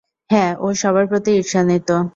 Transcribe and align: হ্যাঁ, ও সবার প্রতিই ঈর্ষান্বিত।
হ্যাঁ, 0.29 0.51
ও 0.59 0.67
সবার 0.73 1.05
প্রতিই 1.07 1.37
ঈর্ষান্বিত। 1.37 1.89